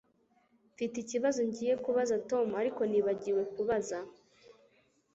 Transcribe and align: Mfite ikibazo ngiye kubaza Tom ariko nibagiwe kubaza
Mfite 0.73 0.95
ikibazo 0.99 1.39
ngiye 1.49 1.73
kubaza 1.83 2.15
Tom 2.29 2.47
ariko 2.61 2.81
nibagiwe 2.89 3.43
kubaza 3.53 3.97